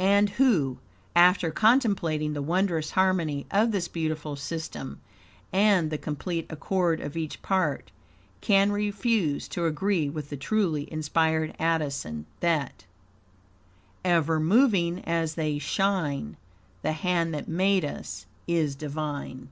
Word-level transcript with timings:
And 0.00 0.30
who, 0.40 0.78
after 1.14 1.50
contemplating 1.50 2.32
the 2.32 2.40
wondrous 2.40 2.92
harmony 2.92 3.44
of 3.50 3.70
this 3.70 3.86
beautiful 3.86 4.34
system, 4.34 4.98
and 5.52 5.90
the 5.90 5.98
complete 5.98 6.46
accord 6.48 7.02
of 7.02 7.18
each 7.18 7.42
part, 7.42 7.90
can 8.40 8.72
refuse 8.72 9.46
to 9.48 9.66
agree 9.66 10.08
with 10.08 10.30
the 10.30 10.38
truly 10.38 10.90
inspired 10.90 11.54
Addison 11.58 12.24
that 12.40 12.86
"Ever 14.02 14.40
moving 14.40 15.04
as 15.04 15.34
they 15.34 15.58
shine, 15.58 16.38
The 16.80 16.92
hand 16.92 17.34
that 17.34 17.46
made 17.46 17.84
us 17.84 18.24
is 18.46 18.74
divine." 18.74 19.50